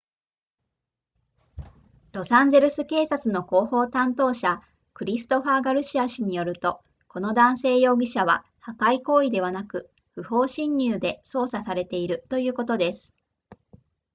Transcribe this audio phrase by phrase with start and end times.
[2.13, 4.59] ロサンゼルス警察の広報担当者
[4.95, 13.13] クリストファーガルシア氏によるとこの男性容疑者は破壊行為ではなく不法侵入で捜査されているということです